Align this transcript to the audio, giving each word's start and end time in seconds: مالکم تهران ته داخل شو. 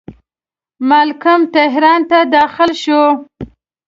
مالکم 0.89 1.41
تهران 1.55 2.01
ته 2.09 2.19
داخل 2.35 2.71
شو. 2.83 3.01